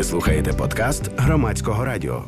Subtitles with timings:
[0.00, 2.24] Ви слухаєте подкаст громадського радіо.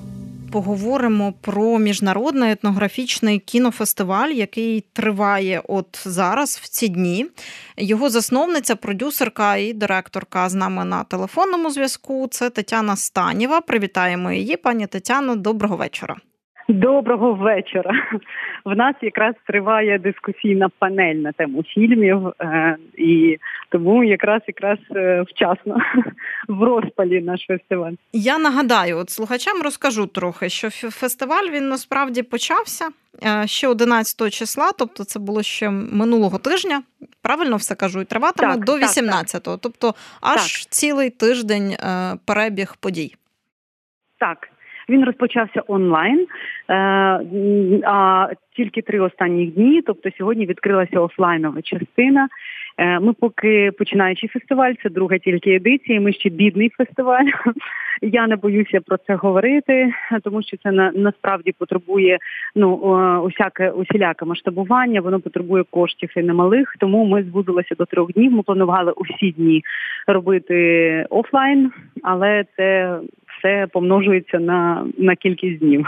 [0.50, 7.26] Поговоримо про міжнародний етнографічний кінофестиваль, який триває от зараз в ці дні.
[7.76, 12.28] Його засновниця, продюсерка і директорка з нами на телефонному зв'язку.
[12.30, 13.60] Це Тетяна Станєва.
[13.60, 15.36] Привітаємо її, пані Тетяно.
[15.36, 16.16] Доброго вечора.
[16.68, 17.90] Доброго вечора.
[18.64, 23.38] В нас якраз триває дискусійна панель на тему фільмів, е, і
[23.68, 25.76] тому якраз якраз е, вчасно
[26.48, 27.92] в розпалі наш фестиваль.
[28.12, 32.88] Я нагадаю, от слухачам розкажу трохи, що фестиваль він насправді почався
[33.24, 36.82] е, ще 11 числа, тобто це було ще минулого тижня.
[37.22, 40.70] Правильно все кажу, і триватиме так, до 18-го, тобто аж так.
[40.70, 41.76] цілий тиждень
[42.26, 43.14] перебіг подій.
[44.18, 44.51] Так.
[44.92, 46.74] Він розпочався онлайн, е,
[47.84, 52.28] а тільки три останні дні, тобто сьогодні відкрилася офлайнова частина.
[52.78, 56.00] Е, ми поки починаючи фестиваль, це друга тільки едиція.
[56.00, 57.26] Ми ще бідний фестиваль.
[58.02, 59.92] Я не боюся про це говорити,
[60.22, 62.18] тому що це на насправді потребує
[62.54, 62.74] ну
[63.26, 65.00] усяке усіляке масштабування.
[65.00, 66.76] Воно потребує коштів і немалих.
[66.78, 68.32] Тому ми звузилися до трьох днів.
[68.32, 69.62] Ми планували усі дні
[70.06, 71.70] робити офлайн,
[72.02, 72.98] але це
[73.42, 75.86] все помножується на на кількість днів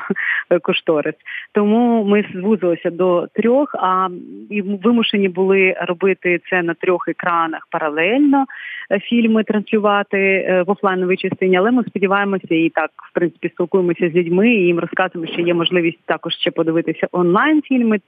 [0.63, 1.15] кошторис.
[1.53, 4.09] Тому ми звузилися до трьох, а
[4.51, 8.47] і вимушені були робити це на трьох екранах паралельно.
[8.91, 14.11] Е, фільми транслювати е, в офлайновій частині, але ми сподіваємося і так, в принципі, спілкуємося
[14.11, 18.01] з людьми і їм розказуємо, що є можливість також ще подивитися онлайн фільми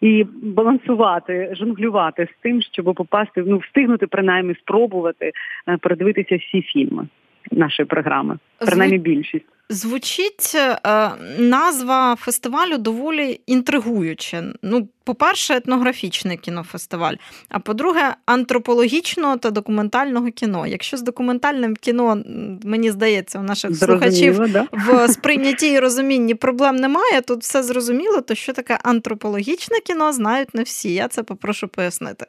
[0.00, 5.32] і балансувати, жонглювати з тим, щоб попасти, ну встигнути принаймні спробувати
[5.68, 7.06] е, передивитися всі фільми
[7.50, 9.44] нашої програми, принаймні більшість.
[9.68, 14.44] Звучить е, назва фестивалю доволі інтригуюче.
[14.62, 17.14] Ну, по-перше, етнографічний кінофестиваль,
[17.48, 20.66] а по-друге, антропологічного та документального кіно.
[20.66, 22.22] Якщо з документальним кіно,
[22.64, 24.66] мені здається, у наших зрозуміло, слухачів да?
[24.72, 30.54] в сприйнятті і розумінні проблем немає, тут все зрозуміло, то що таке антропологічне кіно, знають
[30.54, 30.94] не всі.
[30.94, 32.26] Я це попрошу пояснити.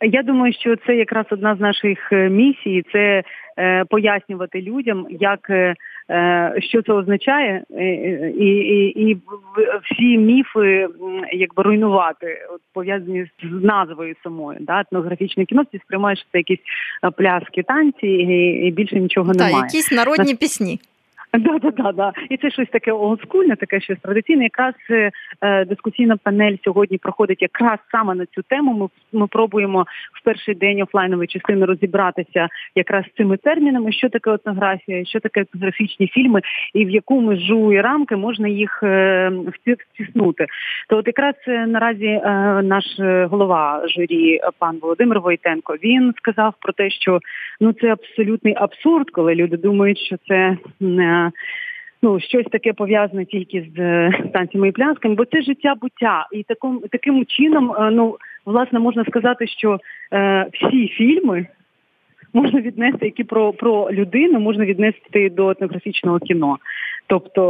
[0.00, 2.84] Я думаю, що це якраз одна з наших е, місій.
[2.92, 3.22] Це
[3.58, 5.74] Е, пояснювати людям, як е,
[6.58, 7.62] що це означає,
[8.38, 9.18] і і, і
[9.84, 10.88] всі міфи
[11.32, 14.58] якби руйнувати, от пов'язані з назвою самою.
[14.60, 14.80] Да?
[14.80, 16.58] Етнографічне кіно сприймають, що це якісь
[17.16, 19.54] пляски, танці, і, і більше нічого немає.
[19.54, 20.80] Так, якісь народні пісні.
[21.38, 22.12] Да, да, да, да.
[22.30, 24.44] І це щось таке олдскульне, таке щось традиційне.
[24.44, 24.74] Якраз
[25.40, 28.72] е, дискусійна панель сьогодні проходить якраз саме на цю тему.
[28.74, 29.86] Ми ми пробуємо
[30.20, 35.40] в перший день офлайнової частини розібратися якраз з цими термінами, що таке етнографія, що таке
[35.40, 36.40] етнографічні фільми,
[36.74, 40.46] і в яку межу і рамки можна їх е, втиснути.
[40.88, 42.20] То от якраз е, наразі е,
[42.62, 42.84] наш
[43.30, 47.20] голова журі, пан Володимир Войтенко, він сказав про те, що
[47.60, 51.17] ну це абсолютний абсурд, коли люди думають, що це не
[52.02, 56.80] ну щось таке пов'язане тільки з е, і плясками, бо це життя буття, і таким
[56.90, 59.78] таким чином, е, ну власне можна сказати, що
[60.12, 61.46] е, всі фільми.
[62.32, 66.58] Можна віднести, які про про людину можна віднести до етнографічного кіно.
[67.06, 67.42] Тобто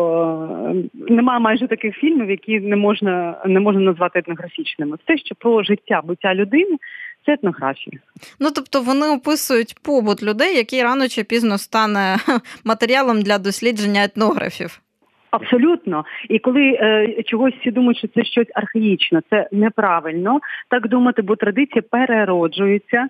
[0.71, 4.97] е, немає майже таких фільмів, які не можна не можна назвати етнографічними.
[5.05, 6.77] Те, що про життя буття людини,
[7.29, 7.99] це етнографія.
[8.41, 12.17] Ну тобто вони описують побут людей, який рано чи пізно стане
[12.65, 14.81] матеріалом для дослідження етнографів.
[15.31, 20.41] Абсолютно, і коли е, чогось всі думають, що це щось архаїчне, це неправильно
[20.71, 23.09] так думати, бо традиція перероджується,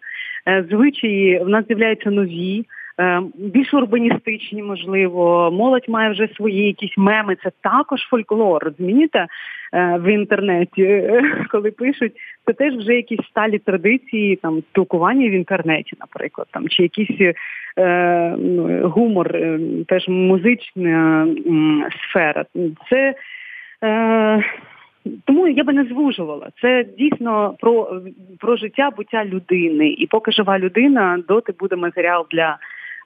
[0.48, 2.64] е, звичаї в нас з'являються нові.
[3.00, 7.36] Е, більш урбаністичні, можливо, молодь має вже свої якісь меми.
[7.42, 8.64] Це також фольклор.
[8.64, 9.26] Розумієте,
[9.72, 11.10] е, в інтернеті,
[11.50, 12.12] коли пишуть,
[12.48, 17.34] це теж вже якісь сталі традиції, там спілкування в інтернеті, наприклад, там чи якісь
[17.78, 21.26] е, ну, гумор, е, теж музична
[22.10, 22.44] сфера.
[22.91, 23.14] Це
[23.84, 24.42] е,
[25.25, 26.48] тому я би не звужувала.
[26.60, 28.00] Це дійсно про
[28.38, 29.88] про життя буття людини.
[29.88, 32.58] І поки жива людина, доти буде матеріал для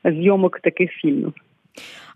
[0.04, 1.32] зйомок таких фільмів.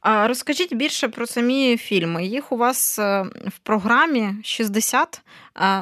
[0.00, 2.26] А розкажіть більше про самі фільми.
[2.26, 5.22] Їх у вас е, в програмі 60.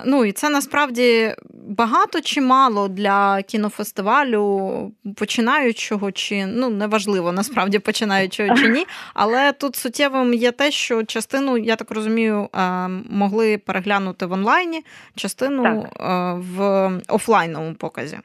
[0.05, 1.35] Ну і це насправді
[1.69, 8.87] багато чи мало для кінофестивалю, починаючого чи ну неважливо, насправді починаючого чи ні.
[9.15, 14.85] Але тут суттєвим є те, що частину, я так розумію, е, могли переглянути в онлайні,
[15.15, 16.01] частину так.
[16.01, 18.19] Е, в офлайновому показі.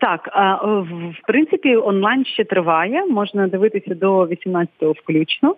[0.00, 0.28] Так,
[0.90, 3.06] в принципі, онлайн ще триває.
[3.06, 5.56] Можна дивитися до 18-го включно.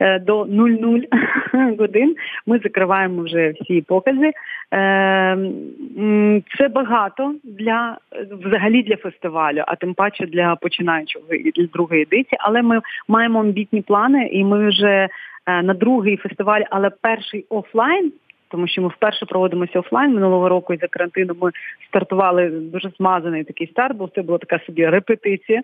[0.00, 1.00] Е, до 00
[1.78, 2.16] годин
[2.46, 4.26] ми закриваємо вже всі покази.
[4.26, 4.32] Е,
[6.58, 7.98] це багато для
[8.44, 12.38] взагалі для фестивалю, а тим паче для починаючого і для другої едиції.
[12.40, 15.08] Але ми маємо амбітні плани, і ми вже
[15.46, 18.12] е, на другий фестиваль, але перший офлайн
[18.52, 21.50] тому що ми вперше проводимося офлайн минулого року і за карантину ми
[21.88, 25.62] стартували дуже змазаний такий старт, бо це була така собі репетиція.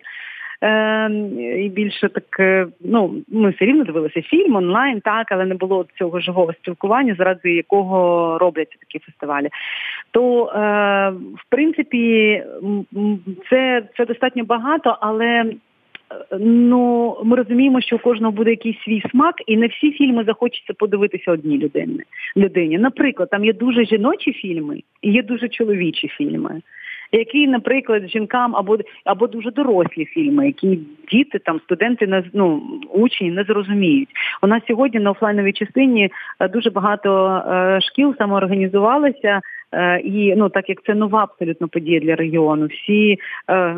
[0.61, 1.09] Е,
[1.57, 5.85] І більше так, е, ну ми все рівно дивилися фільм онлайн, так, але не було
[5.97, 9.49] цього живого спілкування, заради якого робляться такі фестивалі.
[10.11, 10.59] То е,
[11.11, 12.43] в принципі
[13.49, 15.45] це, це достатньо багато, але
[16.39, 20.73] ну ми розуміємо, що у кожного буде якийсь свій смак, і не всі фільми захочеться
[20.73, 21.99] подивитися одній людині.
[22.37, 22.77] людині.
[22.77, 26.61] Наприклад, там є дуже жіночі фільми і є дуже чоловічі фільми.
[27.11, 30.79] Які, наприклад, жінкам або або дуже дорослі фільми, які
[31.11, 32.61] діти там студенти ну,
[32.93, 34.09] учні не зрозуміють.
[34.41, 36.09] У нас сьогодні на офлайновій частині
[36.39, 39.41] е, дуже багато е, шкіл самоорганізувалися
[39.71, 43.17] Е, і ну так як це нова абсолютно подія для регіону, всі е,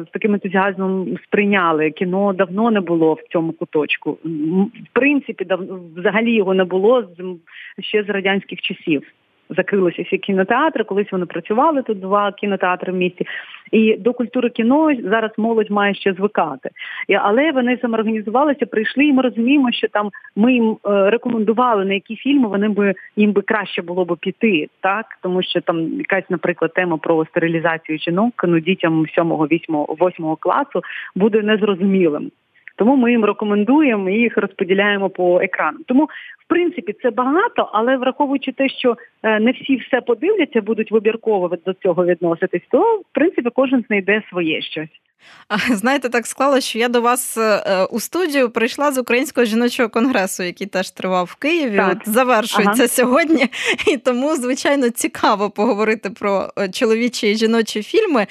[0.08, 4.12] з таким ентузіазмом сприйняли кіно давно не було в цьому куточку.
[4.12, 5.60] В принципі, дав
[5.96, 7.36] взагалі його не було з
[7.84, 9.04] ще з радянських часів
[9.58, 10.84] закрилися всі кінотеатри.
[10.84, 13.26] Колись вони працювали тут два кінотеатри в місті.
[13.72, 16.70] І до культури кіно зараз молодь має ще звикати.
[17.22, 22.16] Але вони самоорганізувалися, прийшли, і ми розуміємо, що там ми їм е, рекомендували на які
[22.16, 26.74] фільми вони би їм би краще було б піти, так тому що там якась, наприклад,
[26.74, 30.82] тема про стерилізацію жінок ну дітям 7-8 класу
[31.16, 32.32] буде незрозумілим.
[32.82, 35.78] Тому ми їм рекомендуємо і їх розподіляємо по екрану.
[35.88, 36.06] Тому
[36.46, 41.58] в принципі це багато, але враховуючи те, що е, не всі все подивляться, будуть вибірково
[41.66, 44.90] до цього відноситись, то в принципі кожен знайде своє щось.
[45.70, 49.90] Знаєте, так склалося, що я до вас е, е, у студію прийшла з Українського жіночого
[49.90, 51.78] конгресу, який теж тривав в Києві.
[51.78, 51.92] Так.
[51.92, 52.88] От завершується ага.
[52.88, 53.48] сьогодні,
[53.88, 58.26] і тому, звичайно, цікаво поговорити про е, чоловічі і жіночі фільми.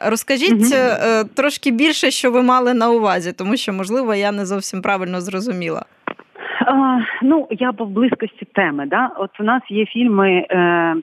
[0.00, 1.28] Розкажіть угу.
[1.36, 5.84] трошки більше, що ви мали на увазі, тому що, можливо, я не зовсім правильно зрозуміла.
[6.66, 8.86] А, Ну, я по близькості теми.
[8.86, 9.10] Да?
[9.16, 10.46] От у нас є фільми.
[10.50, 10.94] Е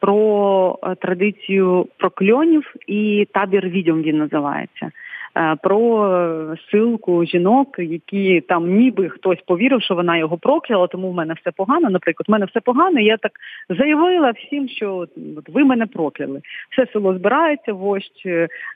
[0.00, 4.90] про е, традицію прокльонів і табір відьом він називається.
[5.36, 11.14] Е, про силку жінок, які там ніби хтось повірив, що вона його прокляла, тому в
[11.14, 11.90] мене все погано.
[11.90, 13.00] Наприклад, в мене все погано.
[13.00, 13.32] Я так
[13.68, 15.10] заявила всім, що от,
[15.48, 16.40] ви мене прокляли.
[16.72, 18.22] Все село збирається, вождь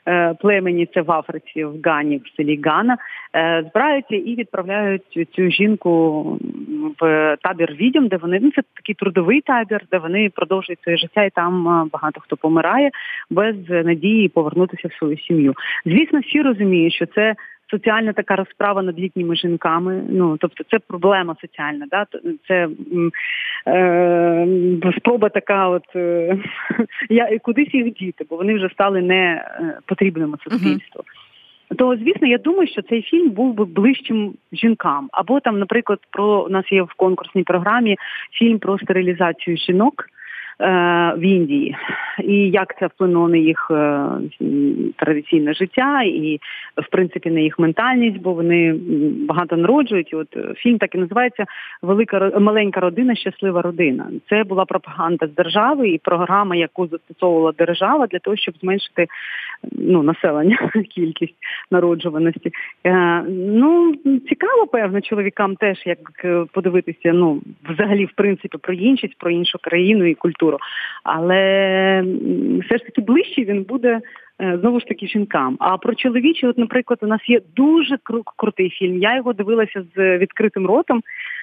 [0.07, 2.97] е, племені це в Африці, в Гані, в селі Гана,
[3.35, 6.23] е, збираються і відправляють цю жінку
[6.99, 11.23] в табір відьом, де вони ну це такий трудовий табір, де вони продовжують своє життя,
[11.23, 11.63] і там
[11.93, 12.91] багато хто помирає
[13.29, 15.53] без надії повернутися в свою сім'ю.
[15.85, 17.35] Звісно, всі розуміють, що це
[17.71, 20.03] соціальна така розправа над літніми жінками.
[20.09, 22.05] Ну тобто це проблема соціальна, да
[22.47, 22.67] це
[23.67, 24.47] е,
[24.97, 26.37] спроба така, от е,
[27.09, 31.03] я кудись їх діти, бо вони вже стали не е, потрібними суспільству.
[31.77, 35.09] То звісно, я думаю, що цей фільм був би ближчим жінкам.
[35.11, 37.97] Або там, наприклад, про у нас є в конкурсній програмі
[38.31, 40.05] фільм про стерилізацію жінок.
[40.61, 41.75] Е, в Індії,
[42.23, 44.07] і як це вплинуло на їх е,
[44.95, 46.39] традиційне життя, і
[46.77, 48.75] в принципі на їх ментальність, бо вони
[49.27, 50.13] багато народжують.
[50.13, 51.45] І От е, фільм так і називається
[51.81, 54.07] Велика маленька родина, щаслива родина.
[54.29, 59.07] Це була пропаганда з держави і програма, яку застосовувала держава для того, щоб зменшити
[59.71, 61.35] ну населення, кількість
[61.71, 62.51] народжуваності.
[63.27, 63.93] Ну
[64.29, 70.05] цікаво, певно, чоловікам теж як подивитися, ну взагалі в принципі про іншість, про іншу країну
[70.05, 70.59] і культуру культуру.
[71.03, 72.03] Але
[72.65, 73.99] все ж таки ближчий він буде
[74.41, 75.57] е, знову ж таки жінкам.
[75.59, 78.97] А про чоловічі, от, наприклад, у нас є дуже кру- крутий фільм.
[78.97, 81.01] Я його дивилася з відкритим ротом,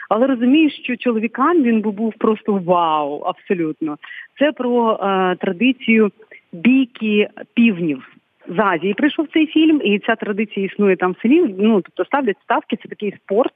[0.08, 3.96] але розумію, що чоловікам він був просто вау, абсолютно.
[4.38, 6.10] Це про е, традицію
[6.52, 8.08] бійки півнів.
[8.48, 11.54] З Азії прийшов цей фільм, і ця традиція існує там в селі.
[11.58, 13.54] Ну тобто ставлять ставки, це такий спорт.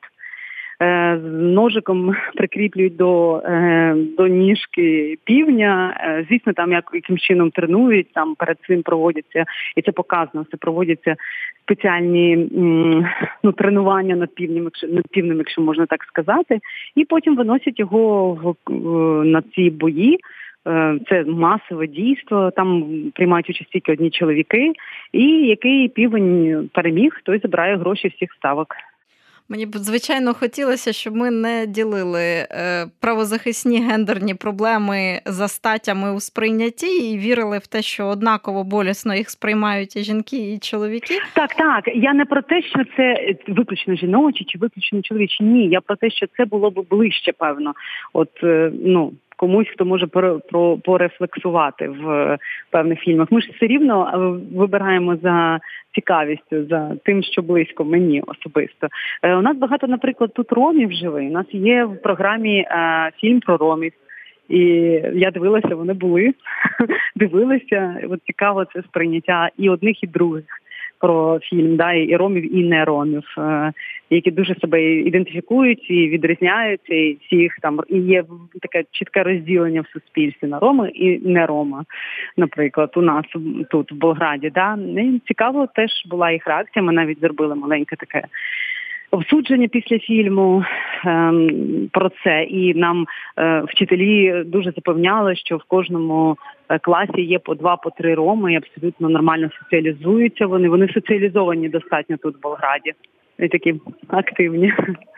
[0.81, 5.97] Е, ножиком прикріплюють до е, до ніжки півня.
[6.01, 9.45] Е, звісно, там як яким чином тренують, там перед цим проводяться,
[9.77, 10.47] і це показано.
[10.51, 11.17] Це проводяться
[11.65, 12.49] спеціальні
[13.43, 16.61] ну, тренування над півнем, якщо над півнем, якщо можна так сказати,
[16.95, 18.71] і потім виносять його в
[19.25, 20.19] на ці бої.
[21.09, 24.73] Це масове дійство, там приймають участь тільки одні чоловіки,
[25.13, 28.77] і який півень переміг, той забирає гроші всіх ставок.
[29.49, 36.21] Мені б звичайно хотілося, щоб ми не ділили е, правозахисні гендерні проблеми за статтями у
[36.21, 41.15] сприйнятті і вірили в те, що однаково болісно їх сприймають і жінки, і чоловіки.
[41.35, 41.85] Так, так.
[41.95, 45.45] Я не про те, що це виключно жіночі чи виключно чоловічі.
[45.45, 47.75] Ні, я про те, що це було б ближче, певно.
[48.13, 50.07] От е, ну комусь, хто може
[50.85, 52.39] порефлексувати в
[52.71, 53.33] певних фільмах.
[53.33, 54.19] Ми ж все рівно е,
[54.57, 55.59] вибираємо за
[55.95, 58.89] цікавістю, за тим, що близько мені особисто.
[59.23, 61.29] Е, у нас багато, наприклад, тут ромів живий.
[61.29, 63.93] У нас є в програмі е, фільм про ромів.
[64.49, 64.61] І
[65.15, 66.35] я дивилася, вони були,
[67.17, 68.01] дивилися.
[68.11, 70.45] От цікаво це сприйняття і одних, і других
[70.99, 73.73] про фільм, да, і ромів, і не ромів, е,
[74.11, 78.25] які дуже себе ідентифікують і відрізняються, і всіх там і є
[78.63, 81.85] таке чітке розділення в суспільстві на роми і не рома.
[82.37, 83.25] Наприклад, у нас
[83.71, 84.51] тут в Болграді.
[84.51, 84.79] Да.
[85.27, 86.83] Цікаво теж була їх реакція.
[86.83, 88.23] Ми навіть зробили маленьке таке
[89.11, 90.65] обсудження після фільму
[91.05, 93.07] ем, про це, і нам
[93.39, 96.37] е, вчителі дуже запевняли, що в кожному
[96.83, 100.47] класі є по два, по три роми, і абсолютно нормально соціалізуються.
[100.47, 102.93] Вони вони соціалізовані достатньо тут в Болграді.
[103.39, 104.73] І такі активні.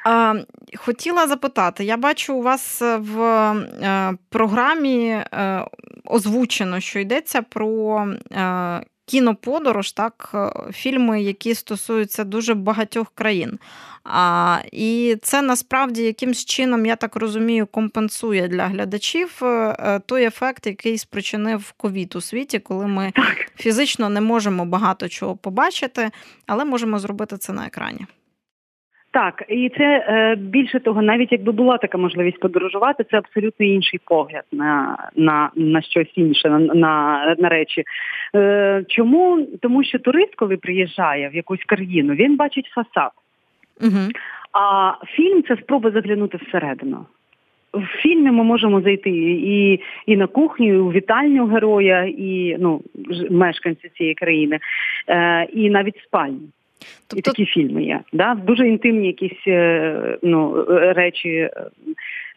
[0.07, 0.35] А,
[0.77, 5.25] Хотіла запитати, я бачу у вас в е, програмі е,
[6.05, 13.59] озвучено, що йдеться про е, кіноподорож, так, е, фільми, які стосуються дуже багатьох країн.
[14.05, 20.67] А, І це насправді якимсь чином, я так розумію, компенсує для глядачів е, той ефект,
[20.67, 23.13] який спричинив ковід у світі, коли ми
[23.57, 26.11] фізично не можемо багато чого побачити,
[26.47, 28.07] але можемо зробити це на екрані.
[29.19, 34.01] Так, і це е, більше того, навіть якби була така можливість подорожувати, це абсолютно інший
[34.05, 37.85] погляд на на, на щось інше, на на, на речі.
[38.35, 39.47] Е, Чому?
[39.63, 43.11] Тому що турист, коли приїжджає в якусь країну, він бачить фасад.
[43.81, 44.09] Угу.
[44.53, 47.07] А фільм це спроба заглянути всередину.
[47.73, 52.81] В фільмі ми можемо зайти і і на кухню, і у вітальню героя, і ну
[53.31, 54.59] мешканці цієї країни,
[55.09, 56.49] е, і навіть спальню.
[57.07, 57.19] Тобто...
[57.19, 58.01] І такі фільми є.
[58.13, 58.35] Да?
[58.35, 61.51] Дуже інтимні якісь е, ну, речі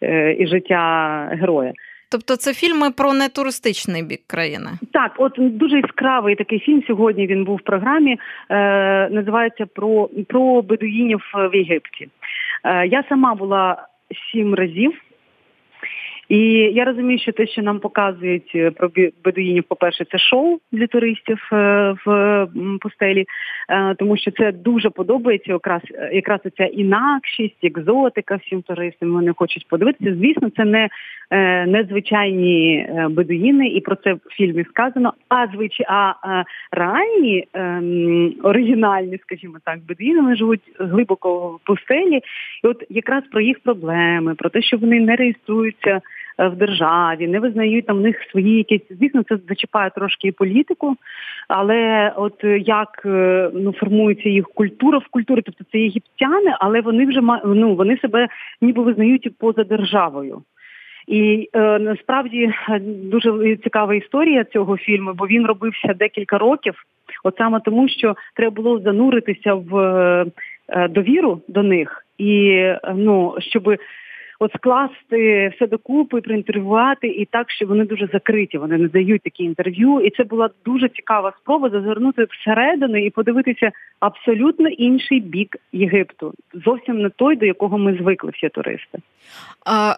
[0.02, 1.74] е, і життя героя.
[2.12, 4.70] Тобто це фільми про нетуристичний бік країни?
[4.94, 6.84] Так, от дуже яскравий такий фільм.
[6.88, 8.20] Сьогодні він був в програмі.
[8.50, 12.08] Е, Називається про про бедуїнів в Єгипті.
[12.64, 13.88] Е, Я сама була
[14.32, 14.92] сім разів.
[16.32, 16.40] І
[16.74, 18.90] я розумію, що те, що нам показують е, про
[19.24, 22.48] бедуїнів, по-перше, це шоу для туристів е, в
[22.82, 23.26] пустелі,
[23.70, 25.82] е, тому що це дуже подобається якраз
[26.14, 29.14] якраз ця інакшість, екзотика всім туристам.
[29.14, 30.16] Вони хочуть подивитися.
[30.16, 30.90] Звісно, це не
[31.68, 35.14] незвичайні бедуїни, і про це в фільмі сказано.
[35.30, 42.22] А звичай, а реальні ем, оригінальні, скажімо так, бедуїни вони живуть глибоко в пустелі,
[42.64, 46.02] і от якраз про їх проблеми, про те, що вони не реєструються.
[46.42, 48.82] Е, в державі, не визнають там в них свої якісь.
[48.90, 50.96] Звісно, це зачіпає трошки і політику,
[51.48, 57.06] але от як е, ну формується їх культура в культурі, тобто це єгиптяни, але вони
[57.06, 58.28] вже ну, вони себе
[58.62, 60.42] ніби визнають поза державою.
[61.08, 62.54] І е, насправді
[63.04, 66.74] дуже цікава історія цього фільму, бо він робився декілька років,
[67.24, 69.78] от саме тому, що треба було зануритися в
[70.70, 72.64] е, довіру до них, і
[72.96, 73.76] ну щоб
[74.42, 78.58] от скласти все докупи, проінтерв'ювати і так, що вони дуже закриті.
[78.58, 80.00] Вони не дають такі інтерв'ю.
[80.00, 86.34] І це була дуже цікава спроба зазирнути всередину і подивитися абсолютно інший бік Єгипту,
[86.66, 89.00] зовсім не той, до якого ми звикли всі туристи.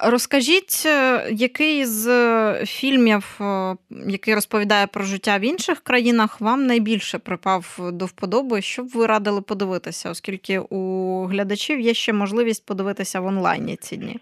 [0.01, 3.75] Розкажіть, е, який з е, фільмів, е,
[4.07, 9.05] який розповідає про життя в інших країнах, вам найбільше припав до вподоби, що б ви
[9.05, 14.19] радили подивитися, оскільки у глядачів є ще можливість подивитися в онлайні ці дні?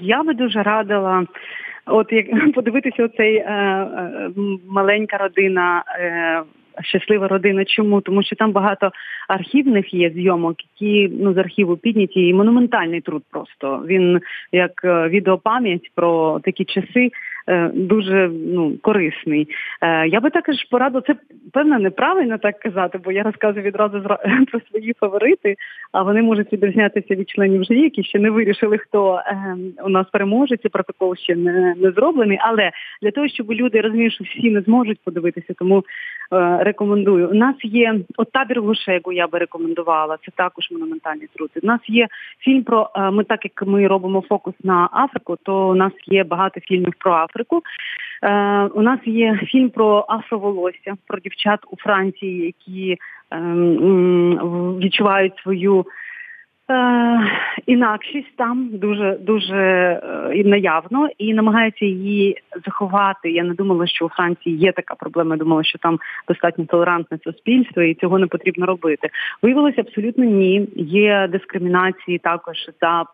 [0.00, 1.26] Я би дуже радила.
[1.86, 4.30] От як подивитися оцей е, е,
[4.68, 6.42] маленька родина, е,
[6.82, 7.64] щаслива родина.
[7.64, 8.00] Чому?
[8.00, 8.90] Тому що там багато
[9.28, 13.22] архівних є зйомок, які ну з архіву підняті, і монументальний труд.
[13.30, 14.20] Просто він
[14.52, 17.10] як е, відеопам'ять про такі часи.
[17.48, 19.48] Е, дуже ну корисний.
[19.80, 21.14] Е, я би також порадила, це
[21.52, 24.00] певно неправильно так казати, бо я розказую відразу
[24.50, 25.56] про свої фаворити,
[25.92, 30.06] а вони можуть відрізнятися від членів журі, які ще не вирішили, хто е, у нас
[30.12, 30.56] переможе.
[30.56, 32.38] Цей протокол ще не, не зроблений.
[32.40, 32.70] Але
[33.02, 35.84] для того, щоб люди розуміли, що всі не зможуть подивитися, тому
[36.58, 37.28] рекомендую.
[37.28, 40.16] У нас є от табір Гушегу, я би рекомендувала.
[40.24, 41.50] Це також монументальний труд.
[41.62, 42.08] У нас є
[42.40, 46.60] фільм про ми, так як ми робимо фокус на Африку, то у нас є багато
[46.60, 47.31] фільмів про Африку.
[47.32, 47.62] Африку.
[48.22, 52.98] Е, У нас є фільм про афроволосся, про дівчат у Франції, які е,
[54.78, 55.86] відчувають свою
[57.66, 63.30] інакшість там дуже дуже е, наявно і намагаються її заховати.
[63.30, 65.34] Я не думала, що у Франції є така проблема.
[65.34, 69.08] Я думала, що там достатньо толерантне суспільство і цього не потрібно робити.
[69.42, 70.68] Виявилося абсолютно ні.
[70.76, 73.04] Є дискримінації також за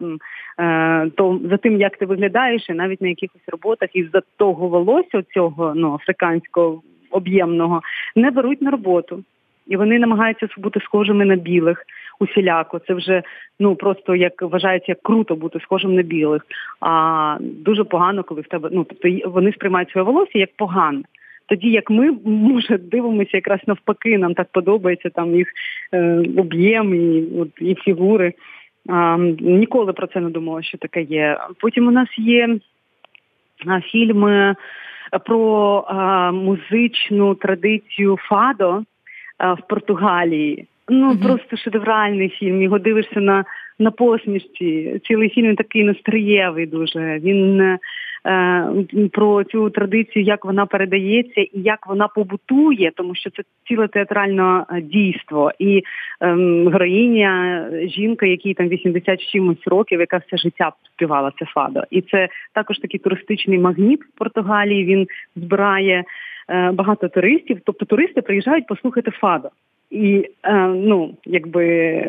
[0.60, 4.68] е, то за тим, як ти виглядаєш, і навіть на якихось роботах із за того
[4.68, 7.82] волосся цього ну африканського об'ємного
[8.16, 9.24] не беруть на роботу.
[9.68, 11.84] І вони намагаються бути схожими на білих
[12.20, 12.78] усіляко.
[12.78, 13.22] Це вже
[13.60, 16.42] ну просто як вважається як круто бути схожим на білих.
[16.80, 21.02] А дуже погано, коли в тебе ну тобто вони сприймають своє волосся як погане.
[21.46, 25.48] Тоді як ми може дивимося якраз навпаки, нам так подобається там їх
[25.92, 28.32] е, об'єм і от і фігури.
[28.88, 31.38] А, Ніколи про це не думала, що таке є.
[31.60, 32.58] Потім у нас є
[33.92, 34.54] фільми
[35.26, 38.82] про а, музичну традицію Фадо
[39.38, 40.66] а, в Португалії.
[40.88, 41.18] Ну угу.
[41.22, 42.62] просто шедевральний фільм.
[42.62, 43.44] Його дивишся на
[43.78, 45.00] на посмішці.
[45.04, 46.66] Цілий фільм такий настроєвий.
[46.66, 47.78] Дуже він е,
[49.12, 54.64] про цю традицію, як вона передається і як вона побутує, тому що це ціле театральне
[54.70, 55.52] е, дійство.
[55.58, 55.82] І е,
[56.72, 61.82] героїня, жінка, якій там 80 чимось років, яка все життя співала це фадо.
[61.90, 64.84] І це також такий туристичний магніт в Португалії.
[64.84, 66.04] Він збирає
[66.48, 67.58] е, багато туристів.
[67.64, 69.48] Тобто туристи приїжджають послухати фадо.
[69.90, 72.02] І е, ну, якби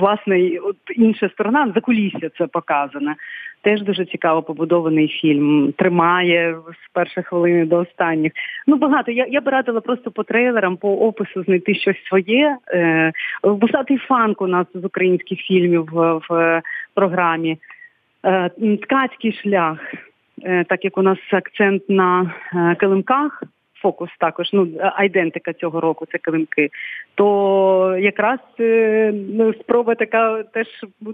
[0.00, 3.14] власне, от інша сторона закулісся це показане.
[3.62, 5.72] Теж дуже цікаво побудований фільм.
[5.72, 8.32] Тримає з перших хвилини до останніх.
[8.66, 9.10] Ну багато.
[9.10, 12.56] Я я б радила просто по трейлерам, по опису знайти щось своє.
[12.68, 13.12] Е,
[13.44, 16.62] Бусатий фанк у нас з українських фільмів в, в
[16.94, 17.58] програмі.
[18.24, 18.50] Е,
[18.82, 19.78] Ткацький шлях,
[20.44, 23.42] е, так як у нас акцент на е, килимках
[23.82, 26.70] фокус також, ну айдентика цього року це килимки,
[27.14, 30.66] то якраз е, ну, спроба така теж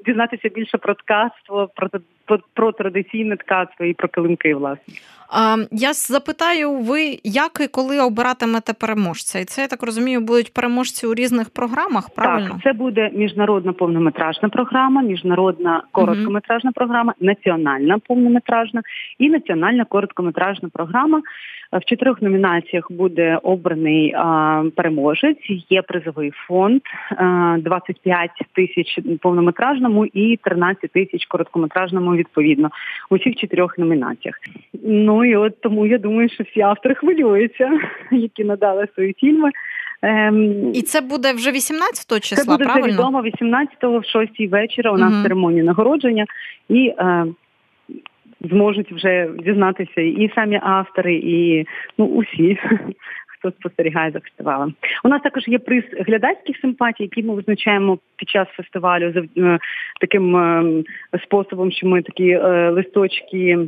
[0.07, 1.89] дізнатися більше про ткацтво, про
[2.29, 4.95] про, про традиційне ткацтво і про килимки, власне.
[5.31, 9.39] А, Я запитаю, ви як і коли обиратимете переможця?
[9.39, 12.11] І це я так розумію, будуть переможці у різних програмах.
[12.11, 18.83] Правильно Так, це буде міжнародна повнометражна програма, міжнародна короткометражна програма, національна повнометражна
[19.19, 21.23] і національна короткометражна програма.
[21.73, 22.58] В чотирьох номінаціях
[22.91, 25.39] буде обраний а, переможець.
[25.71, 32.71] Є призовий фонд а, 25 тисяч повнометражному і 13 тисяч короткометражному відповідно
[33.11, 34.35] у всіх чотирьох номінаціях.
[34.85, 37.71] Ну і от тому я думаю, що всі автори хвилюються,
[38.11, 39.51] які надали свої фільми.
[40.03, 42.93] Ем, І це буде вже 18-го числа, Це буде правильно?
[42.93, 44.93] Відомо 18-го в 6-й вечора.
[44.93, 45.23] У нас угу.
[45.23, 46.27] церемонія нагородження
[46.69, 46.95] і.
[46.99, 47.27] Е,
[48.41, 51.67] зможуть вже дізнатися і самі автори, і
[51.99, 52.59] ну усі,
[53.39, 54.75] хто спостерігає за фестивалем.
[55.05, 59.59] У нас також є приз глядацьких симпатій, які ми визначаємо під час фестивалю за е,
[60.01, 60.83] таким е,
[61.25, 63.59] способом, що ми такі е, листочки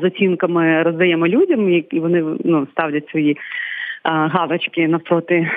[0.02, 3.36] оцінками роздаємо людям, і вони ну ціставлять свої.
[4.04, 5.50] Галочки навпроти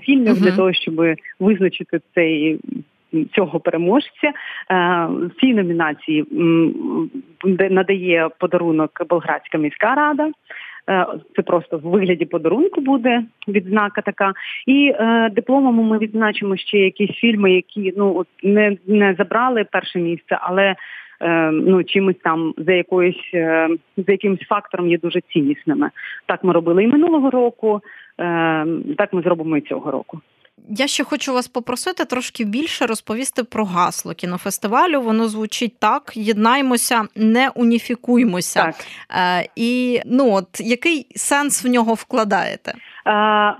[0.00, 0.42] фільмів uh-huh.
[0.42, 0.94] для того, щоб
[1.40, 2.58] визначити цей
[3.24, 4.32] цього переможця.
[5.08, 6.24] В цій номінації
[7.70, 10.30] надає подарунок Болградська міська рада.
[10.90, 14.32] Е, це просто в вигляді подарунку буде відзнака така.
[14.66, 20.38] І е, дипломами ми відзначимо ще якісь фільми, які ну не не забрали перше місце,
[20.40, 20.74] але
[21.20, 25.90] е, ну чимось там за якоюсь е, за якимось фактором є дуже ціннісними.
[26.26, 27.80] Так ми робили і минулого року,
[28.20, 28.66] е,
[28.98, 30.20] так ми зробимо і цього року.
[30.68, 35.02] Я ще хочу вас попросити трошки більше розповісти про гасло кінофестивалю.
[35.02, 38.62] Воно звучить так: єднаймося, не уніфікуймося.
[38.62, 38.86] Так.
[39.10, 42.74] Е, І ну от який сенс в нього вкладаєте?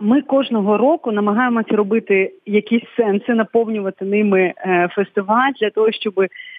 [0.01, 6.15] Ми кожного року намагаємося робити якісь сенси, наповнювати ними е, фестиваль для того, щоб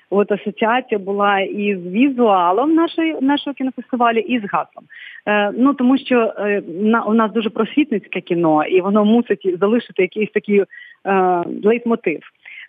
[0.10, 4.86] от асоціація була із візуалом нашої нашого кінофестивалю і з гаслом.
[5.26, 6.62] Е, ну тому що е,
[7.08, 10.63] у нас дуже просвітницьке кіно, і воно мусить залишити якийсь такий
[11.63, 12.19] лейтмотив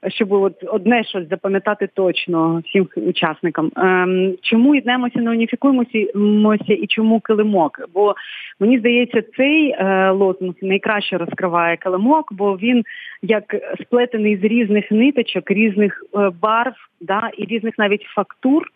[0.06, 3.70] щоб от одне щось запам'ятати точно всім учасникам.
[3.76, 7.80] Ем, Чому єднаємося, не уніфікуємося і чому килимок?
[7.94, 8.14] Бо
[8.60, 12.84] мені здається, цей е, лозунг найкраще розкриває килимок, бо він
[13.22, 18.70] як сплетений з різних ниточок, різних е, барв, да, і різних навіть фактур,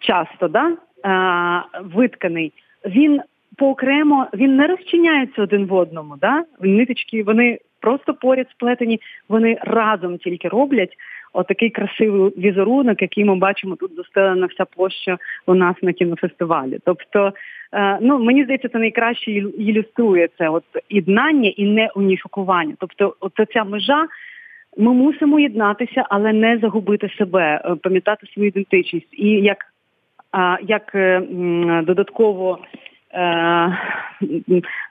[0.00, 2.52] часто да, е, витканий.
[2.86, 3.20] Він
[3.56, 6.16] поокремо він не розчиняється один в одному.
[6.20, 6.44] Да?
[6.60, 10.96] Ниточки вони просто поряд сплетені, вони разом тільки роблять
[11.32, 16.78] отакий красивий візерунок, який ми бачимо тут застелена вся площа у нас на кінофестивалі.
[16.84, 17.32] Тобто,
[17.72, 22.74] е, ну мені здається, це найкраще ілюструє це от єднання і не уніфікування.
[22.78, 24.06] Тобто, от ця межа.
[24.76, 29.08] Ми мусимо єднатися, але не загубити себе, е, пам'ятати свою ідентичність.
[29.12, 29.58] І як,
[30.62, 31.22] як е,
[31.86, 32.58] додатково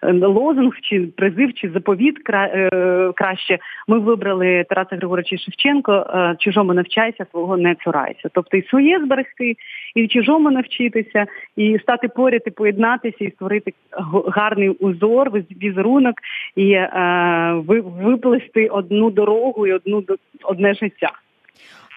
[0.03, 2.69] лозунг чи призив, чи заповіт е,
[3.15, 8.29] краще, ми вибрали Тараса Григоровича Шевченко е, чужому навчайся, свого не цурайся.
[8.33, 9.55] Тобто і своє зберегти,
[9.95, 13.73] і в чужому навчитися, і стати поряд, і поєднатися, і створити
[14.27, 15.31] гарний узор,
[15.61, 16.15] візерунок,
[16.55, 17.61] і е,
[18.01, 20.03] виплести одну дорогу і одну
[20.43, 21.11] одне життя.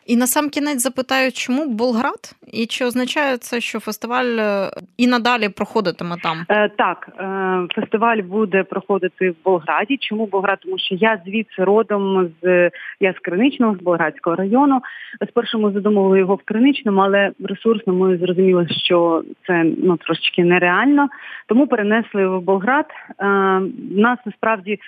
[0.06, 2.34] І на сам кінець запитаю, чому Болград?
[2.52, 6.36] І чи означає це, що фестиваль е, і надалі проходитиме там?
[6.48, 9.96] Е, так, е, фестиваль буде проходити в Болграді.
[9.96, 10.58] Чому Болград?
[10.62, 14.80] Тому що я звідси родом з я з Криничного, з Болградського району.
[15.28, 21.08] Спершу ми задумували його в Криничному, але ресурсно ми зрозуміли, що це ну трошечки нереально.
[21.46, 22.86] Тому перенесли в Болград.
[23.18, 23.24] Е,
[23.90, 24.78] нас насправді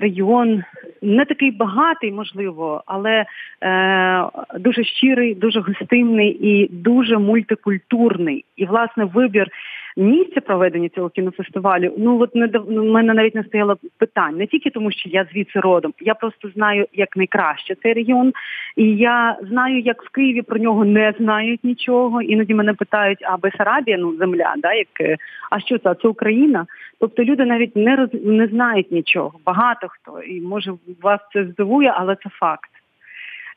[0.00, 0.62] регіон
[1.02, 3.24] не такий багатий, можливо, але
[3.62, 4.24] е,
[4.58, 8.44] дуже щирий, дуже гостинний і дуже мультикультурний.
[8.56, 9.48] І власне вибір
[9.96, 11.92] місця проведення цього кінофестивалю.
[11.98, 15.26] Ну от не ну, в мене навіть не стояло питань не тільки тому, що я
[15.32, 15.94] звідси родом.
[16.00, 18.32] Я просто знаю як найкраще цей регіон,
[18.76, 22.22] і я знаю, як в Києві про нього не знають нічого.
[22.22, 25.16] Іноді мене питають, а Бесарабія, ну земля, да, як е,
[25.50, 25.94] а що це?
[26.02, 26.66] Це Україна.
[27.00, 29.32] Тобто люди навіть не роз не знають нічого.
[29.46, 32.70] Багато хто і може вас це здивує, але це факт.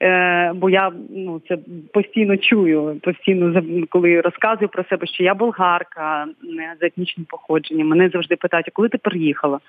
[0.01, 1.57] Е, бо я ну це
[1.93, 7.88] постійно чую, постійно коли розказую про себе, що я болгарка не за етнічним походженням.
[7.88, 9.60] Мене завжди питають, а коли ти приїхала?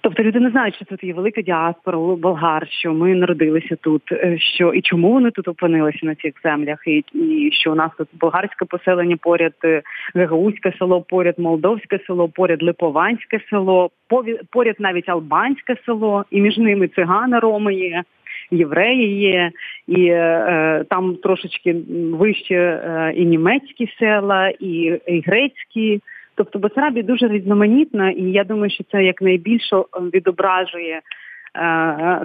[0.00, 4.38] Тобто люди не знають, що тут є велика діаспора болгар, що ми народилися тут, е,
[4.38, 8.08] що і чому вони тут опинилися на цих землях, і, і що у нас тут
[8.12, 9.82] болгарське поселення поряд, е,
[10.14, 16.58] гагаузьке село, поряд молдовське село, поряд липованське село, пові- поряд навіть албанське село, і між
[16.58, 18.02] ними цигани роми є.
[18.50, 19.50] Євреї є,
[19.86, 21.76] і е, там трошечки
[22.12, 26.00] вище е, і німецькі села, і, і грецькі.
[26.34, 29.76] Тобто Бесарабія дуже різноманітна, і я думаю, що це якнайбільше
[30.14, 31.00] відображує е,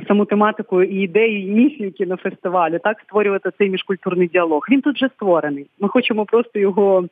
[0.07, 4.67] саму тематику і ідею, і місію кінофестивалю, так створювати цей міжкультурний діалог.
[4.71, 5.65] Він тут вже створений.
[5.79, 7.07] Ми хочемо просто його е,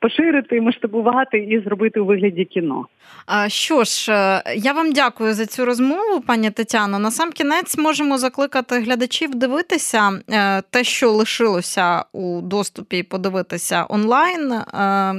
[0.00, 2.86] поширити, масштабувати і зробити у вигляді кіно.
[3.26, 6.98] А, Що ж, е, я вам дякую за цю розмову, пані Тетяно.
[6.98, 14.52] На сам кінець можемо закликати глядачів дивитися е, те, що лишилося у доступі, подивитися онлайн.
[14.52, 14.62] Е,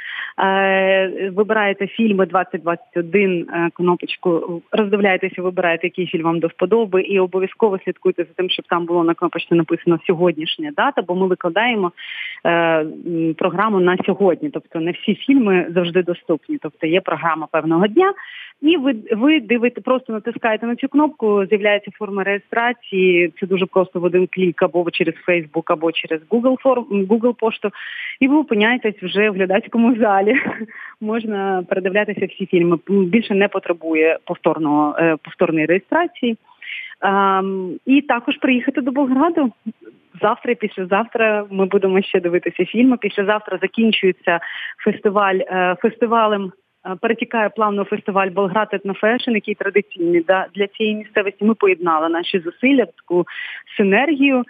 [0.41, 7.79] Е, Вибираєте фільми 2021 е, кнопочку, роздивляєтеся, вибираєте, який фільм вам до вподоби, і обов'язково
[7.85, 11.93] слідкуйте за тим, щоб там було на кнопочці написано сьогоднішня дата, бо ми викладаємо
[12.47, 12.87] е,
[13.37, 14.51] програму на сьогодні.
[14.51, 16.59] Тобто не всі фільми завжди доступні.
[16.63, 18.15] Тобто є програма певного дня.
[18.61, 23.33] І ви ви дивите, просто натискаєте на цю кнопку, з'являється форма реєстрації.
[23.41, 27.71] Це дуже просто в один клік або через Facebook, або через Google форм Google пошту.
[28.21, 30.37] І ви опиняєтесь вже в глядацькому залі.
[31.01, 32.79] Можна передивлятися всі фільми.
[32.89, 36.37] Більше не потребує повторного е, повторної реєстрації.
[37.01, 39.53] Ем, і також приїхати до Болграду.
[40.23, 42.97] Завтра і післязавтра ми будемо ще дивитися фільми.
[42.97, 44.41] Післязавтра закінчується
[44.85, 46.53] фестиваль е, фестивалем.
[46.87, 51.45] Е, Перетікає плавно фестиваль Болград Етнофешн, який традиційний для цієї місцевості.
[51.45, 53.27] Ми поєднали наші зусилля таку
[53.77, 54.45] синергію,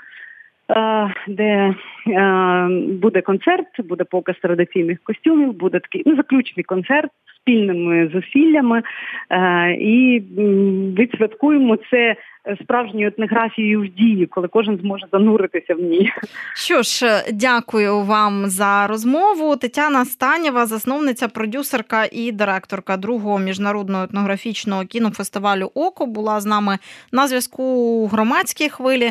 [1.29, 1.75] де
[2.09, 2.69] е,
[3.03, 8.83] буде концерт, буде показ традиційних костюмів, буде такий ну, заключний концерт спільними зусиллями
[9.31, 10.23] е, і
[10.99, 12.17] відсвяткуємо це
[12.63, 16.11] справжньою етнографією в дії, коли кожен зможе зануритися в ній.
[16.55, 19.57] Що ж, е, дякую вам за розмову.
[19.57, 26.79] Тетяна Станєва, засновниця, продюсерка і директорка другого міжнародного етнографічного кінофестивалю Око, була з нами
[27.13, 29.11] на зв'язку у громадській хвилі.